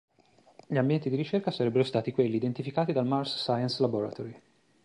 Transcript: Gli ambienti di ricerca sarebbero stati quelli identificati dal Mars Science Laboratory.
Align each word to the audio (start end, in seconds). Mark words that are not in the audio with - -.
Gli 0.65 0.77
ambienti 0.79 1.11
di 1.11 1.15
ricerca 1.15 1.51
sarebbero 1.51 1.83
stati 1.83 2.11
quelli 2.11 2.35
identificati 2.35 2.91
dal 2.91 3.05
Mars 3.05 3.37
Science 3.39 3.83
Laboratory. 3.83 4.35